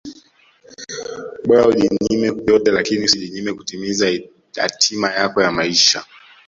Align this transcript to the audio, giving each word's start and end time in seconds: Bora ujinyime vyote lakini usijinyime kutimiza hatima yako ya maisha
Bora 1.47 1.65
ujinyime 1.67 2.31
vyote 2.31 2.71
lakini 2.71 3.05
usijinyime 3.05 3.53
kutimiza 3.53 4.11
hatima 4.55 5.11
yako 5.13 5.41
ya 5.41 5.51
maisha 5.51 6.05